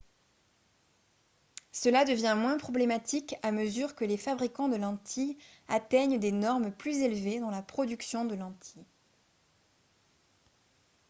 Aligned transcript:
cela 1.71 2.05
devient 2.05 2.33
moins 2.35 2.57
problématique 2.57 3.35
à 3.43 3.51
mesure 3.51 3.93
que 3.93 4.03
les 4.03 4.17
fabricants 4.17 4.67
de 4.67 4.75
lentilles 4.75 5.37
atteignent 5.67 6.17
des 6.17 6.31
normes 6.31 6.71
plus 6.71 6.97
élevées 7.03 7.39
dans 7.39 7.51
la 7.51 7.61
production 7.61 8.25
de 8.25 8.33
lentilles 8.33 8.85